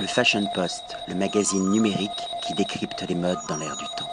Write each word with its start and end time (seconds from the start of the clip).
Le 0.00 0.06
Fashion 0.06 0.46
Post, 0.54 0.96
le 1.08 1.16
magazine 1.16 1.70
numérique 1.70 2.10
qui 2.46 2.54
décrypte 2.54 3.04
les 3.08 3.16
modes 3.16 3.38
dans 3.48 3.56
l'air 3.56 3.76
du 3.76 3.84
temps. 3.96 4.08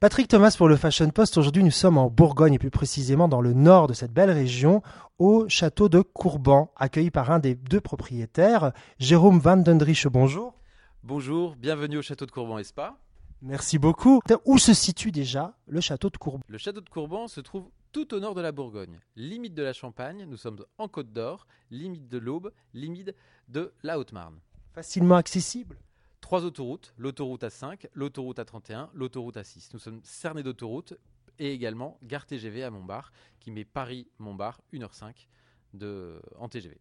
Patrick 0.00 0.28
Thomas 0.28 0.54
pour 0.56 0.68
le 0.68 0.76
Fashion 0.76 1.10
Post. 1.10 1.36
Aujourd'hui, 1.36 1.62
nous 1.62 1.70
sommes 1.70 1.98
en 1.98 2.08
Bourgogne 2.08 2.54
et 2.54 2.58
plus 2.58 2.70
précisément 2.70 3.28
dans 3.28 3.42
le 3.42 3.52
nord 3.52 3.88
de 3.88 3.92
cette 3.92 4.12
belle 4.12 4.30
région, 4.30 4.82
au 5.18 5.46
château 5.50 5.90
de 5.90 6.00
Courban, 6.00 6.72
accueilli 6.76 7.10
par 7.10 7.30
un 7.30 7.40
des 7.40 7.56
deux 7.56 7.82
propriétaires, 7.82 8.72
Jérôme 8.98 9.38
Van 9.38 9.58
Dendrich. 9.58 10.06
Bonjour. 10.06 10.54
Bonjour, 11.02 11.54
bienvenue 11.56 11.98
au 11.98 12.02
château 12.02 12.24
de 12.24 12.30
Courban 12.30 12.56
et 12.56 12.64
Spa. 12.64 12.96
Merci 13.42 13.78
beaucoup. 13.78 14.20
Où 14.46 14.56
se 14.56 14.72
situe 14.72 15.12
déjà 15.12 15.52
le 15.66 15.82
château 15.82 16.08
de 16.08 16.16
Courban? 16.16 16.40
Le 16.48 16.58
château 16.58 16.80
de 16.80 16.88
Courban 16.88 17.28
se 17.28 17.40
trouve 17.40 17.68
tout 17.92 18.14
au 18.14 18.20
nord 18.20 18.34
de 18.34 18.40
la 18.40 18.52
Bourgogne, 18.52 19.00
limite 19.16 19.54
de 19.54 19.62
la 19.62 19.72
Champagne, 19.72 20.24
nous 20.28 20.36
sommes 20.36 20.64
en 20.78 20.88
Côte 20.88 21.12
d'Or, 21.12 21.46
limite 21.70 22.08
de 22.08 22.18
l'Aube, 22.18 22.52
limite 22.74 23.14
de 23.48 23.72
la 23.82 23.98
Haute-Marne. 23.98 24.38
Facilement 24.72 25.16
accessible 25.16 25.76
Trois 26.20 26.44
autoroutes, 26.44 26.92
l'autoroute 26.98 27.42
A5, 27.42 27.86
l'autoroute 27.94 28.38
A31, 28.38 28.88
l'autoroute 28.92 29.36
A6. 29.36 29.70
Nous 29.72 29.78
sommes 29.78 30.00
cernés 30.02 30.42
d'autoroutes 30.42 30.94
et 31.38 31.52
également 31.52 31.98
gare 32.02 32.26
TGV 32.26 32.64
à 32.64 32.70
Montbard 32.70 33.12
qui 33.40 33.50
met 33.50 33.64
Paris-Montbard 33.64 34.60
1h05 34.72 35.26
de, 35.74 36.20
en 36.38 36.48
TGV. 36.48 36.76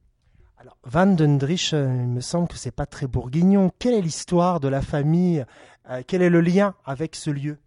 Alors, 0.58 0.78
Van 0.84 1.06
Dendrich, 1.06 1.74
euh, 1.74 1.86
il 1.86 2.08
me 2.08 2.22
semble 2.22 2.48
que 2.48 2.58
c'est 2.58 2.72
pas 2.72 2.88
très 2.88 3.06
bourguignon. 3.06 3.72
Quelle 3.78 3.94
est 3.94 4.02
l'histoire 4.02 4.60
de 4.60 4.68
la 4.68 4.82
famille 4.82 5.46
euh, 5.90 6.02
Quel 6.06 6.24
est 6.24 6.32
le 6.32 6.42
lien 6.42 6.74
avec 6.84 7.16
ce 7.16 7.30
lieu? 7.30 7.60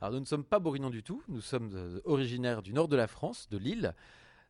Alors, 0.00 0.14
nous 0.14 0.20
ne 0.20 0.24
sommes 0.24 0.44
pas 0.44 0.58
bourguignons 0.58 0.90
du 0.90 1.02
tout. 1.02 1.22
Nous 1.28 1.42
sommes 1.42 1.72
euh, 1.74 2.00
originaires 2.04 2.62
du 2.62 2.72
nord 2.72 2.88
de 2.88 2.96
la 2.96 3.06
France, 3.06 3.48
de 3.50 3.58
Lille. 3.58 3.94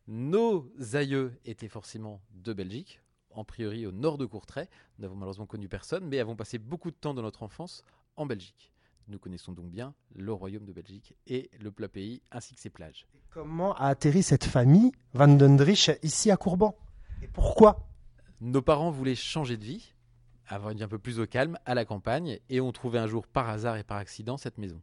Nos 0.07 0.71
aïeux 0.93 1.33
étaient 1.43 1.67
forcément 1.67 2.21
de 2.33 2.53
Belgique, 2.53 3.01
en 3.31 3.43
priori 3.43 3.85
au 3.85 3.91
nord 3.91 4.17
de 4.17 4.25
Courtrai. 4.25 4.69
Nous 4.97 5.03
n'avons 5.03 5.15
malheureusement 5.15 5.45
connu 5.45 5.67
personne, 5.67 6.05
mais 6.07 6.19
avons 6.19 6.37
passé 6.37 6.57
beaucoup 6.57 6.89
de 6.89 6.95
temps 6.95 7.13
de 7.13 7.21
notre 7.21 7.43
enfance 7.43 7.83
en 8.15 8.25
Belgique. 8.25 8.71
Nous 9.09 9.19
connaissons 9.19 9.51
donc 9.51 9.69
bien 9.69 9.93
le 10.15 10.31
royaume 10.31 10.63
de 10.63 10.71
Belgique 10.71 11.15
et 11.27 11.49
le 11.59 11.69
plat 11.69 11.89
pays 11.89 12.21
ainsi 12.31 12.55
que 12.55 12.61
ses 12.61 12.69
plages. 12.69 13.05
Comment 13.29 13.73
a 13.75 13.87
atterri 13.87 14.23
cette 14.23 14.45
famille, 14.45 14.91
Van 15.13 15.27
Dendrich, 15.27 15.91
ici 16.01 16.31
à 16.31 16.37
Courban? 16.37 16.77
Et 17.21 17.27
pourquoi? 17.27 17.89
Nos 18.39 18.61
parents 18.61 18.89
voulaient 18.89 19.15
changer 19.15 19.57
de 19.57 19.65
vie, 19.65 19.93
avoir 20.47 20.71
une 20.71 20.77
vie 20.77 20.83
un 20.83 20.87
peu 20.87 20.99
plus 20.99 21.19
au 21.19 21.27
calme, 21.27 21.57
à 21.65 21.75
la 21.75 21.83
campagne, 21.83 22.39
et 22.49 22.61
ont 22.61 22.71
trouvé 22.71 22.99
un 22.99 23.07
jour 23.07 23.27
par 23.27 23.49
hasard 23.49 23.75
et 23.75 23.83
par 23.83 23.97
accident 23.97 24.37
cette 24.37 24.57
maison. 24.57 24.81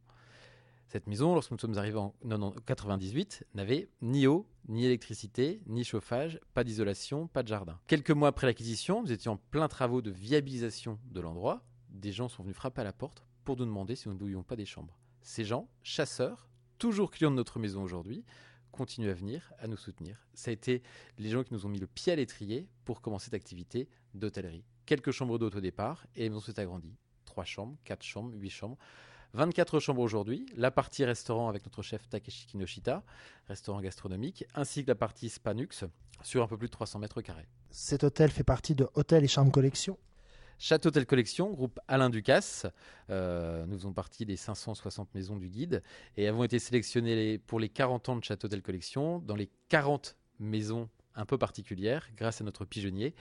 Cette 0.89 1.07
maison, 1.07 1.35
lorsque 1.35 1.51
nous 1.51 1.59
sommes 1.59 1.77
arrivés 1.77 1.99
en 1.99 2.15
1998, 2.23 3.45
n'avait 3.53 3.91
ni 4.01 4.27
eau, 4.27 4.49
ni 4.69 4.87
électricité, 4.87 5.61
ni 5.67 5.85
chauffage, 5.85 6.41
pas 6.55 6.65
d'isolation, 6.65 7.27
pas 7.27 7.43
de 7.43 7.49
jardin. 7.49 7.79
Quelques 7.87 8.11
mois 8.11 8.29
après 8.29 8.47
l'acquisition, 8.47 9.03
nous 9.03 9.13
étions 9.13 9.33
en 9.33 9.37
plein 9.37 9.69
travaux 9.69 10.01
de 10.01 10.11
viabilisation 10.11 10.99
de 11.11 11.21
l'endroit. 11.21 11.63
Des 11.91 12.11
gens 12.11 12.31
sont 12.31 12.43
venus 12.43 12.57
frapper 12.57 12.81
à 12.81 12.85
la 12.85 12.95
porte 12.95 13.23
pour 13.45 13.59
nous 13.59 13.67
demander 13.67 13.97
si 13.97 14.09
nous 14.09 14.15
ne 14.15 14.19
voulions 14.19 14.43
pas 14.43 14.57
des 14.57 14.65
chambres. 14.65 14.99
Ces 15.21 15.45
gens, 15.45 15.69
chasseurs, 15.83 16.49
toujours 16.79 17.11
clients 17.11 17.31
de 17.31 17.37
notre 17.37 17.59
maison 17.59 17.83
aujourd'hui, 17.83 18.25
continuent 18.73 19.11
à 19.11 19.15
venir, 19.15 19.53
à 19.59 19.67
nous 19.67 19.77
soutenir. 19.77 20.27
Ça 20.33 20.51
a 20.51 20.55
été 20.55 20.83
les 21.19 21.29
gens 21.29 21.45
qui 21.45 21.53
nous 21.53 21.67
ont 21.67 21.69
mis 21.69 21.81
le 21.81 21.87
pied 21.87 22.15
à 22.15 22.17
l'étrier 22.17 22.67
pour 22.87 23.03
commencer 23.03 23.27
cette 23.27 23.35
activité 23.35 23.91
d'hôtellerie. 24.15 24.65
Quelques 24.87 25.11
chambres 25.11 25.39
d'hôte 25.39 25.57
au 25.57 25.61
départ 25.61 26.07
et 26.17 26.23
la 26.23 26.31
maison 26.31 26.41
s'est 26.41 26.59
agrandie. 26.59 26.97
Trois 27.27 27.45
chambres, 27.45 27.77
quatre 27.85 28.05
chambres, 28.05 28.33
huit 28.35 28.49
chambres. 28.49 28.79
24 29.35 29.79
chambres 29.81 30.01
aujourd'hui, 30.01 30.47
la 30.57 30.71
partie 30.71 31.05
restaurant 31.05 31.49
avec 31.49 31.65
notre 31.65 31.83
chef 31.83 32.09
Takeshi 32.09 32.47
Kinoshita, 32.47 33.03
restaurant 33.47 33.81
gastronomique, 33.81 34.45
ainsi 34.55 34.83
que 34.83 34.89
la 34.89 34.95
partie 34.95 35.29
Spanux 35.29 35.85
sur 36.23 36.43
un 36.43 36.47
peu 36.47 36.57
plus 36.57 36.69
de 36.69 36.73
300 36.73 36.99
mètres 36.99 37.21
carrés. 37.21 37.47
Cet 37.71 38.05
hôtel 38.05 38.31
fait 38.31 38.45
partie 38.45 38.75
de 38.75 38.89
Hôtel 38.95 39.25
et 39.25 39.29
Charme 39.29 39.51
Collection? 39.51 39.99
Château 40.59 40.89
Hôtel 40.89 41.07
Collection, 41.07 41.53
groupe 41.53 41.79
Alain 41.87 42.11
Ducasse. 42.11 42.67
Euh, 43.11 43.65
nous 43.67 43.77
faisons 43.77 43.93
partie 43.93 44.27
des 44.27 44.37
560 44.37 45.15
maisons 45.15 45.37
du 45.37 45.49
guide 45.49 45.83
et 46.17 46.27
avons 46.27 46.43
été 46.43 46.59
sélectionnés 46.59 47.39
pour 47.39 47.61
les 47.61 47.69
40 47.69 48.09
ans 48.09 48.17
de 48.17 48.25
Château 48.25 48.47
Hôtel 48.47 48.63
Collection 48.63 49.21
dans 49.21 49.37
les 49.37 49.51
40 49.69 50.17
maisons 50.41 50.89
un 51.19 51.27
peu 51.27 51.37
particulières 51.37 52.09
grâce 52.17 52.41
à 52.41 52.45
notre 52.45 52.65
pigeonnier. 52.65 53.15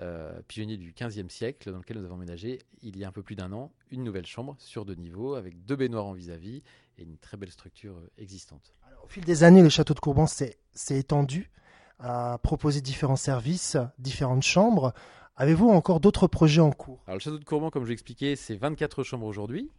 Euh, 0.00 0.40
pigeonnier 0.48 0.78
du 0.78 0.92
15e 0.92 1.28
siècle, 1.28 1.70
dans 1.70 1.76
lequel 1.76 1.98
nous 1.98 2.06
avons 2.06 2.16
ménagé 2.16 2.60
il 2.80 2.96
y 2.96 3.04
a 3.04 3.08
un 3.08 3.12
peu 3.12 3.22
plus 3.22 3.36
d'un 3.36 3.52
an 3.52 3.70
une 3.90 4.02
nouvelle 4.02 4.24
chambre 4.24 4.56
sur 4.58 4.86
deux 4.86 4.94
niveaux 4.94 5.34
avec 5.34 5.66
deux 5.66 5.76
baignoires 5.76 6.06
en 6.06 6.14
vis-à-vis 6.14 6.62
et 6.96 7.02
une 7.02 7.18
très 7.18 7.36
belle 7.36 7.50
structure 7.50 7.98
euh, 7.98 8.10
existante. 8.16 8.72
au 9.04 9.08
fil 9.08 9.22
des 9.22 9.44
années, 9.44 9.62
le 9.62 9.68
château 9.68 9.92
de 9.92 10.00
Courban 10.00 10.26
s'est 10.26 10.56
étendu, 10.88 11.50
a 11.98 12.38
proposé 12.38 12.80
différents 12.80 13.16
services, 13.16 13.76
différentes 13.98 14.44
chambres. 14.44 14.94
Avez-vous 15.36 15.68
encore 15.68 16.00
d'autres 16.00 16.26
projets 16.26 16.62
en 16.62 16.72
cours? 16.72 17.02
Alors, 17.06 17.16
le 17.16 17.20
château 17.20 17.38
de 17.38 17.44
Courban, 17.44 17.70
comme 17.70 17.84
je 17.84 17.88
l'ai 17.88 17.94
expliqué, 17.94 18.34
c'est 18.34 18.56
24 18.56 19.02
chambres 19.02 19.26
aujourd'hui. 19.26 19.70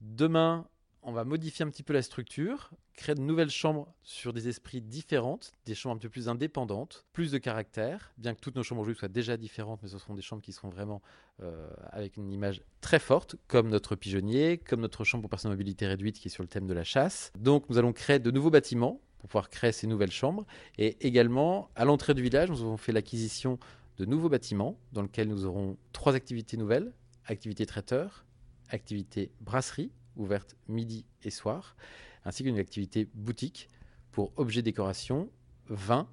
Demain, 0.00 0.66
on 1.02 1.12
va 1.12 1.24
modifier 1.24 1.64
un 1.64 1.70
petit 1.70 1.82
peu 1.82 1.92
la 1.92 2.02
structure, 2.02 2.70
créer 2.94 3.14
de 3.14 3.20
nouvelles 3.20 3.50
chambres 3.50 3.92
sur 4.02 4.32
des 4.32 4.48
esprits 4.48 4.80
différentes, 4.80 5.52
des 5.66 5.74
chambres 5.74 5.96
un 5.96 5.98
peu 5.98 6.08
plus 6.08 6.28
indépendantes, 6.28 7.04
plus 7.12 7.32
de 7.32 7.38
caractère, 7.38 8.12
bien 8.18 8.34
que 8.34 8.40
toutes 8.40 8.56
nos 8.56 8.62
chambres 8.62 8.82
aujourd'hui 8.82 8.98
soient 8.98 9.08
déjà 9.08 9.36
différentes, 9.36 9.80
mais 9.82 9.88
ce 9.88 9.98
seront 9.98 10.14
des 10.14 10.22
chambres 10.22 10.42
qui 10.42 10.52
seront 10.52 10.68
vraiment 10.68 11.02
euh, 11.42 11.68
avec 11.90 12.16
une 12.16 12.32
image 12.32 12.62
très 12.80 12.98
forte, 12.98 13.36
comme 13.48 13.68
notre 13.68 13.96
pigeonnier, 13.96 14.58
comme 14.58 14.80
notre 14.80 15.04
chambre 15.04 15.22
pour 15.22 15.30
personnes 15.30 15.50
à 15.50 15.54
mobilité 15.54 15.86
réduite 15.86 16.18
qui 16.18 16.28
est 16.28 16.30
sur 16.30 16.42
le 16.42 16.48
thème 16.48 16.66
de 16.66 16.74
la 16.74 16.84
chasse. 16.84 17.32
Donc 17.38 17.68
nous 17.68 17.78
allons 17.78 17.92
créer 17.92 18.18
de 18.18 18.30
nouveaux 18.30 18.50
bâtiments 18.50 19.00
pour 19.18 19.28
pouvoir 19.28 19.50
créer 19.50 19.72
ces 19.72 19.86
nouvelles 19.86 20.10
chambres. 20.10 20.46
Et 20.78 20.96
également, 21.06 21.70
à 21.76 21.84
l'entrée 21.84 22.14
du 22.14 22.22
village, 22.22 22.50
nous 22.50 22.60
avons 22.60 22.76
fait 22.76 22.92
l'acquisition 22.92 23.58
de 23.98 24.04
nouveaux 24.04 24.28
bâtiments 24.28 24.78
dans 24.92 25.02
lesquels 25.02 25.28
nous 25.28 25.44
aurons 25.44 25.76
trois 25.92 26.14
activités 26.14 26.56
nouvelles 26.56 26.92
activité 27.26 27.66
traiteur, 27.66 28.24
activité 28.68 29.30
brasserie, 29.40 29.90
ouverte 30.16 30.56
midi 30.68 31.04
et 31.22 31.30
soir, 31.30 31.76
ainsi 32.24 32.44
qu'une 32.44 32.58
activité 32.58 33.08
boutique 33.14 33.68
pour 34.10 34.32
objets 34.36 34.62
décoration, 34.62 35.28
vin 35.68 36.06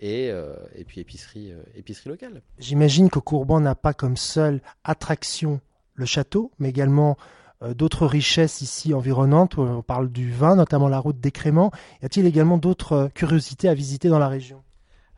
et, 0.00 0.30
euh, 0.30 0.56
et 0.74 0.84
puis 0.84 1.00
épicerie, 1.00 1.52
euh, 1.52 1.62
épicerie 1.74 2.10
locale. 2.10 2.42
J'imagine 2.58 3.10
que 3.10 3.18
Courban 3.18 3.60
n'a 3.60 3.74
pas 3.74 3.94
comme 3.94 4.16
seule 4.16 4.60
attraction 4.82 5.60
le 5.94 6.06
château, 6.06 6.50
mais 6.58 6.70
également 6.70 7.16
euh, 7.62 7.74
d'autres 7.74 8.06
richesses 8.06 8.60
ici 8.60 8.92
environnantes. 8.92 9.58
On 9.58 9.82
parle 9.82 10.10
du 10.10 10.32
vin, 10.32 10.56
notamment 10.56 10.88
la 10.88 10.98
route 10.98 11.20
d'Écrément. 11.20 11.70
Y 12.02 12.06
a-t-il 12.06 12.26
également 12.26 12.58
d'autres 12.58 13.10
curiosités 13.14 13.68
à 13.68 13.74
visiter 13.74 14.08
dans 14.08 14.18
la 14.18 14.28
région? 14.28 14.62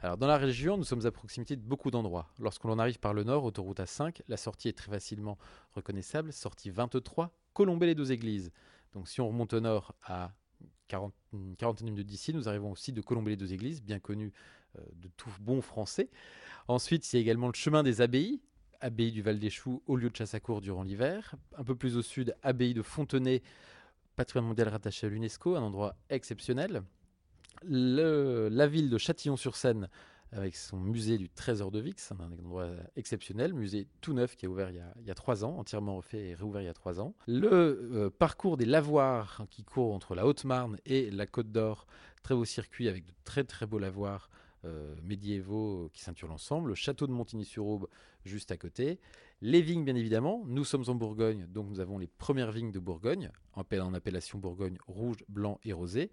Alors, 0.02 0.18
dans 0.18 0.26
la 0.26 0.36
région, 0.36 0.76
nous 0.76 0.84
sommes 0.84 1.06
à 1.06 1.10
proximité 1.10 1.56
de 1.56 1.62
beaucoup 1.62 1.90
d'endroits. 1.90 2.28
Lorsqu'on 2.38 2.78
arrive 2.78 3.00
par 3.00 3.14
le 3.14 3.24
nord, 3.24 3.44
autoroute 3.44 3.80
A5, 3.80 4.20
la 4.28 4.36
sortie 4.36 4.68
est 4.68 4.76
très 4.76 4.90
facilement 4.90 5.38
reconnaissable. 5.74 6.32
Sortie 6.32 6.70
23, 6.70 7.32
Colombey 7.56 7.86
les 7.86 7.94
deux 7.94 8.12
églises. 8.12 8.52
Donc, 8.92 9.08
si 9.08 9.22
on 9.22 9.28
remonte 9.28 9.54
au 9.54 9.60
nord 9.60 9.94
à 10.02 10.30
40, 10.88 11.14
une 11.32 11.56
quarantaine 11.56 11.94
de 11.94 12.02
d'ici, 12.02 12.34
nous 12.34 12.50
arrivons 12.50 12.70
aussi 12.70 12.92
de 12.92 13.00
Colombey 13.00 13.30
les 13.30 13.36
deux 13.38 13.54
églises, 13.54 13.82
bien 13.82 13.98
connu 13.98 14.34
euh, 14.78 14.82
de 14.92 15.08
tout 15.16 15.30
bon 15.40 15.62
français. 15.62 16.10
Ensuite, 16.68 17.10
il 17.10 17.16
y 17.16 17.18
a 17.18 17.22
également 17.22 17.46
le 17.46 17.54
chemin 17.54 17.82
des 17.82 18.02
abbayes, 18.02 18.42
abbaye 18.80 19.10
du 19.10 19.22
Val 19.22 19.38
des 19.38 19.48
Choux 19.48 19.82
au 19.86 19.96
lieu 19.96 20.10
de 20.10 20.38
cour 20.38 20.60
durant 20.60 20.82
l'hiver. 20.82 21.34
Un 21.56 21.64
peu 21.64 21.74
plus 21.74 21.96
au 21.96 22.02
sud, 22.02 22.36
abbaye 22.42 22.74
de 22.74 22.82
Fontenay, 22.82 23.42
patrimoine 24.16 24.48
mondial 24.48 24.68
rattaché 24.68 25.06
à 25.06 25.10
l'UNESCO, 25.10 25.56
un 25.56 25.62
endroit 25.62 25.96
exceptionnel 26.10 26.82
la 27.62 28.66
ville 28.66 28.90
de 28.90 28.98
Châtillon-sur-Seine, 28.98 29.88
avec 30.32 30.56
son 30.56 30.78
musée 30.78 31.18
du 31.18 31.28
Trésor 31.28 31.70
de 31.70 31.80
Vix, 31.80 32.12
un 32.12 32.32
endroit 32.32 32.68
exceptionnel, 32.96 33.54
musée 33.54 33.88
tout 34.00 34.12
neuf 34.12 34.36
qui 34.36 34.46
a 34.46 34.48
ouvert 34.48 34.70
il 34.70 35.06
y 35.06 35.10
a, 35.10 35.14
trois 35.14 35.44
ans, 35.44 35.56
entièrement 35.58 35.96
refait 35.96 36.28
et 36.28 36.34
réouvert 36.34 36.62
il 36.62 36.66
y 36.66 36.68
a 36.68 36.74
trois 36.74 37.00
ans. 37.00 37.14
Le 37.26 37.48
euh, 37.92 38.10
parcours 38.10 38.56
des 38.56 38.64
lavoirs 38.64 39.46
qui 39.50 39.64
court 39.64 39.94
entre 39.94 40.14
la 40.14 40.26
Haute-Marne 40.26 40.78
et 40.84 41.10
la 41.10 41.26
Côte 41.26 41.52
d'Or, 41.52 41.86
très 42.22 42.34
beau 42.34 42.44
circuit 42.44 42.88
avec 42.88 43.04
de 43.04 43.12
très 43.24 43.44
très 43.44 43.66
beaux 43.66 43.78
lavoirs 43.78 44.30
euh, 44.64 44.94
médiévaux 45.02 45.90
qui 45.92 46.02
ceinturent 46.02 46.28
l'ensemble. 46.28 46.70
Le 46.70 46.74
château 46.74 47.06
de 47.06 47.12
Montigny-sur-Aube 47.12 47.86
juste 48.24 48.50
à 48.50 48.56
côté. 48.56 48.98
Les 49.40 49.62
vignes, 49.62 49.84
bien 49.84 49.94
évidemment. 49.94 50.42
Nous 50.46 50.64
sommes 50.64 50.84
en 50.88 50.94
Bourgogne, 50.94 51.46
donc 51.46 51.68
nous 51.68 51.78
avons 51.78 51.98
les 51.98 52.06
premières 52.06 52.50
vignes 52.50 52.72
de 52.72 52.78
Bourgogne, 52.78 53.30
en 53.54 53.94
appellation 53.94 54.38
Bourgogne 54.38 54.78
rouge, 54.86 55.18
blanc 55.28 55.60
et 55.62 55.72
rosé 55.72 56.10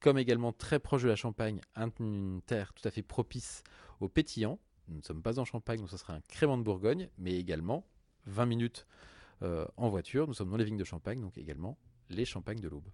comme 0.00 0.18
également 0.18 0.52
très 0.52 0.78
proche 0.78 1.02
de 1.02 1.08
la 1.08 1.16
Champagne, 1.16 1.60
une 2.00 2.40
terre 2.46 2.72
tout 2.72 2.86
à 2.86 2.90
fait 2.90 3.02
propice 3.02 3.62
au 4.00 4.08
pétillant. 4.08 4.58
Nous 4.88 4.98
ne 4.98 5.02
sommes 5.02 5.22
pas 5.22 5.38
en 5.38 5.44
Champagne, 5.44 5.78
donc 5.78 5.90
ce 5.90 5.96
sera 5.96 6.14
un 6.14 6.20
crément 6.28 6.58
de 6.58 6.62
Bourgogne, 6.62 7.08
mais 7.18 7.36
également 7.36 7.86
20 8.26 8.46
minutes 8.46 8.86
euh, 9.42 9.66
en 9.76 9.88
voiture. 9.88 10.26
Nous 10.26 10.34
sommes 10.34 10.50
dans 10.50 10.56
les 10.56 10.64
vignes 10.64 10.78
de 10.78 10.84
Champagne, 10.84 11.20
donc 11.20 11.36
également 11.38 11.78
les 12.08 12.24
Champagnes 12.24 12.60
de 12.60 12.68
l'Aube. 12.68 12.88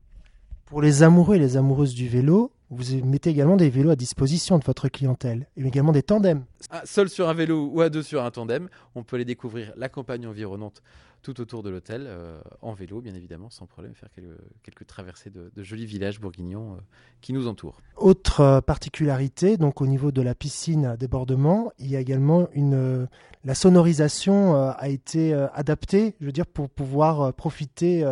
Pour 0.67 0.83
les 0.83 1.05
amoureux 1.05 1.37
et 1.37 1.39
les 1.39 1.57
amoureuses 1.57 1.95
du 1.95 2.09
vélo, 2.09 2.53
vous 2.71 3.05
mettez 3.05 3.31
également 3.31 3.57
des 3.57 3.71
vélos 3.71 3.91
à 3.91 3.97
disposition 3.97 4.59
de 4.59 4.65
votre 4.65 4.89
clientèle, 4.89 5.47
et 5.57 5.65
également 5.65 5.93
des 5.93 6.03
tandems. 6.03 6.45
Ah, 6.71 6.83
seul 6.85 7.09
sur 7.09 7.29
un 7.29 7.35
vélo 7.35 7.71
ou 7.73 7.81
à 7.81 7.89
deux 7.89 8.03
sur 8.03 8.25
un 8.25 8.31
tandem, 8.33 8.69
on 8.97 9.05
peut 9.05 9.15
aller 9.15 9.25
découvrir 9.25 9.73
la 9.77 9.89
campagne 9.89 10.27
environnante 10.27 10.83
tout 11.27 11.41
autour 11.41 11.65
de 11.65 11.71
l'hôtel, 11.71 12.05
euh, 12.07 12.41
en 12.63 12.73
vélo, 12.73 13.01
bien 13.01 13.15
évidemment, 13.17 13.51
sans 13.51 13.67
problème, 13.67 13.97
faire 13.97 14.09
quelques, 14.15 14.39
quelques 14.63 14.87
traversées 14.87 15.29
de, 15.29 15.51
jolis 15.57 15.85
villages 15.85 16.21
bourguignons 16.21 16.75
euh, 16.75 16.77
qui 17.21 17.33
nous 17.33 17.49
entourent. 17.49 17.81
Autre 17.97 18.41
euh, 18.43 18.61
particularité, 18.61 19.57
donc 19.57 19.81
au 19.81 19.89
niveau 19.89 20.13
de 20.13 20.23
la 20.23 20.37
piscine 20.37 20.95
débordement, 20.97 21.73
il 21.81 21.89
y 21.89 21.97
a 21.97 22.01
également 22.01 22.47
une, 22.53 23.09
la 23.45 23.55
sonorisation 23.57 24.55
a 24.55 24.89
été 24.89 25.35
adaptée, 25.35 26.15
je 26.21 26.27
veux 26.27 26.33
dire, 26.33 26.47
pour 26.47 26.71
pouvoir 26.71 27.35
profiter 27.35 28.05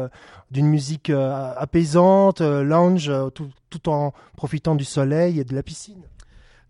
d'une 0.51 0.67
musique 0.67 1.11
apaisante, 1.11 2.41
lounge, 2.41 3.13
tout, 3.35 3.49
tout 3.71 3.89
en 3.89 4.13
profitant 4.37 4.75
du 4.75 4.85
soleil 4.85 5.39
et 5.39 5.45
de 5.45 5.55
la 5.55 5.63
piscine. 5.63 6.03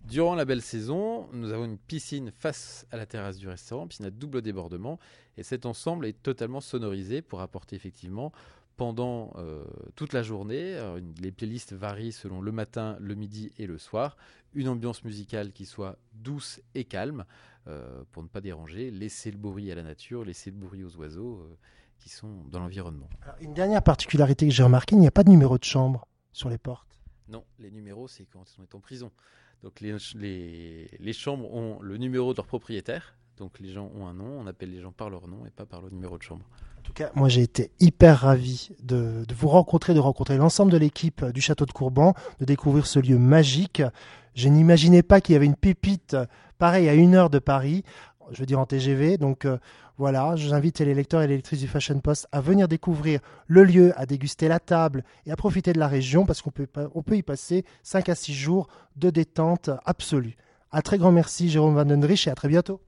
Durant 0.04 0.34
la 0.34 0.44
belle 0.44 0.62
saison, 0.62 1.28
nous 1.32 1.52
avons 1.52 1.64
une 1.64 1.78
piscine 1.78 2.30
face 2.30 2.86
à 2.90 2.96
la 2.96 3.06
terrasse 3.06 3.38
du 3.38 3.48
restaurant, 3.48 3.86
piscine 3.86 4.06
à 4.06 4.10
double 4.10 4.42
débordement, 4.42 4.98
et 5.36 5.42
cet 5.42 5.66
ensemble 5.66 6.06
est 6.06 6.22
totalement 6.22 6.60
sonorisé 6.60 7.22
pour 7.22 7.40
apporter 7.40 7.74
effectivement 7.74 8.32
pendant 8.76 9.32
euh, 9.36 9.64
toute 9.94 10.12
la 10.12 10.22
journée, 10.22 10.76
les 11.20 11.30
playlists 11.30 11.72
varient 11.72 12.12
selon 12.12 12.40
le 12.40 12.52
matin, 12.52 12.96
le 13.00 13.14
midi 13.14 13.52
et 13.58 13.66
le 13.66 13.78
soir, 13.78 14.16
une 14.52 14.68
ambiance 14.68 15.04
musicale 15.04 15.52
qui 15.52 15.66
soit 15.66 15.96
douce 16.12 16.60
et 16.74 16.84
calme 16.84 17.24
euh, 17.66 18.02
pour 18.12 18.22
ne 18.22 18.28
pas 18.28 18.40
déranger, 18.40 18.90
laisser 18.90 19.30
le 19.30 19.38
bruit 19.38 19.70
à 19.70 19.74
la 19.74 19.82
nature, 19.82 20.24
laisser 20.24 20.50
le 20.50 20.56
bruit 20.56 20.84
aux 20.84 20.96
oiseaux 20.96 21.38
euh, 21.38 21.56
qui 21.98 22.08
sont 22.08 22.44
dans 22.50 22.60
l'environnement. 22.60 23.08
Une 23.40 23.54
dernière 23.54 23.82
particularité 23.82 24.46
que 24.46 24.52
j'ai 24.52 24.64
remarquée, 24.64 24.96
il 24.96 25.00
n'y 25.00 25.06
a 25.06 25.12
pas 25.12 25.24
de 25.24 25.30
numéro 25.30 25.56
de 25.56 25.64
chambre 25.64 26.06
sur 26.32 26.50
les 26.50 26.58
portes? 26.58 27.00
Non, 27.28 27.44
les 27.58 27.70
numéros, 27.70 28.08
c'est 28.08 28.26
quand 28.26 28.44
on 28.58 28.62
est 28.62 28.74
en 28.74 28.80
prison. 28.80 29.10
Donc 29.64 29.80
les, 29.80 29.96
les, 31.00 31.12
chambres 31.14 31.50
ont 31.54 31.78
le 31.80 31.96
numéro 31.96 32.32
de 32.32 32.36
leur 32.36 32.46
propriétaire. 32.46 33.16
Donc 33.38 33.58
les 33.60 33.72
gens 33.72 33.90
ont 33.96 34.06
un 34.06 34.12
nom, 34.12 34.38
on 34.38 34.46
appelle 34.46 34.70
les 34.70 34.82
gens 34.82 34.92
par 34.92 35.08
leur 35.08 35.26
nom 35.26 35.46
et 35.46 35.50
pas 35.50 35.64
par 35.64 35.80
le 35.80 35.88
numéro 35.88 36.18
de 36.18 36.22
chambre. 36.22 36.44
En 36.78 36.82
tout 36.82 36.92
cas, 36.92 37.10
moi 37.14 37.30
j'ai 37.30 37.40
été 37.40 37.70
hyper 37.80 38.20
ravi 38.20 38.68
de, 38.82 39.24
de 39.26 39.34
vous 39.34 39.48
rencontrer, 39.48 39.94
de 39.94 40.00
rencontrer 40.00 40.36
l'ensemble 40.36 40.70
de 40.70 40.76
l'équipe 40.76 41.24
du 41.24 41.40
château 41.40 41.64
de 41.64 41.72
Courban, 41.72 42.12
de 42.40 42.44
découvrir 42.44 42.86
ce 42.86 42.98
lieu 42.98 43.16
magique. 43.16 43.82
Je 44.34 44.50
n'imaginais 44.50 45.02
pas 45.02 45.22
qu'il 45.22 45.32
y 45.32 45.36
avait 45.36 45.46
une 45.46 45.56
pépite 45.56 46.14
pareille 46.58 46.90
à 46.90 46.94
une 46.94 47.14
heure 47.14 47.30
de 47.30 47.38
Paris 47.38 47.84
je 48.30 48.40
veux 48.40 48.46
dire 48.46 48.60
en 48.60 48.66
TGV. 48.66 49.18
Donc 49.18 49.44
euh, 49.44 49.58
voilà, 49.96 50.36
j'invite 50.36 50.80
les 50.80 50.94
lecteurs 50.94 51.22
et 51.22 51.26
les 51.26 51.36
lectrices 51.36 51.60
du 51.60 51.68
Fashion 51.68 51.98
Post 52.00 52.26
à 52.32 52.40
venir 52.40 52.68
découvrir 52.68 53.20
le 53.46 53.64
lieu, 53.64 53.92
à 53.96 54.06
déguster 54.06 54.48
la 54.48 54.60
table 54.60 55.04
et 55.26 55.32
à 55.32 55.36
profiter 55.36 55.72
de 55.72 55.78
la 55.78 55.88
région 55.88 56.26
parce 56.26 56.42
qu'on 56.42 56.50
peut, 56.50 56.68
on 56.94 57.02
peut 57.02 57.16
y 57.16 57.22
passer 57.22 57.64
5 57.82 58.08
à 58.08 58.14
6 58.14 58.34
jours 58.34 58.68
de 58.96 59.10
détente 59.10 59.70
absolue. 59.84 60.36
Un 60.72 60.80
très 60.80 60.98
grand 60.98 61.12
merci 61.12 61.48
Jérôme 61.48 61.74
Van 61.74 61.84
Den 61.84 62.04
et 62.04 62.30
à 62.30 62.34
très 62.34 62.48
bientôt. 62.48 62.80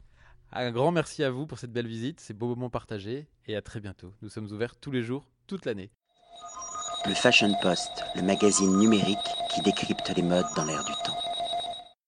Un 0.53 0.71
grand 0.73 0.91
merci 0.91 1.23
à 1.23 1.31
vous 1.31 1.47
pour 1.47 1.59
cette 1.59 1.73
belle 1.73 1.87
visite, 1.87 2.21
ces 2.21 2.35
beaux 2.35 2.49
moments 2.49 2.71
partagés 2.71 3.29
et 3.47 3.57
à 3.57 3.63
très 3.63 3.81
bientôt. 3.81 4.13
Nous 4.23 4.29
sommes 4.29 4.51
ouverts 4.51 4.77
tous 4.77 4.91
les 4.91 5.03
jours, 5.03 5.29
toute 5.47 5.67
l'année. 5.67 5.91
Le 7.07 7.15
Fashion 7.15 7.53
Post, 7.63 8.05
le 8.17 8.23
magazine 8.23 8.77
numérique 8.79 9.19
qui 9.55 9.63
décrypte 9.63 10.13
les 10.17 10.23
modes 10.23 10.47
dans 10.57 10.65
l'air 10.65 10.83
du 10.85 10.93
temps. 11.05 11.26